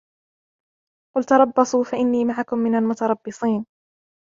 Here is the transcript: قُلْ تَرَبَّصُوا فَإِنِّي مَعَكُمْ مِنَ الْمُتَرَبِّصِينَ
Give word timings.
قُلْ 1.15 1.23
تَرَبَّصُوا 1.23 1.83
فَإِنِّي 1.83 2.25
مَعَكُمْ 2.25 2.57
مِنَ 2.59 2.75
الْمُتَرَبِّصِينَ 2.75 3.65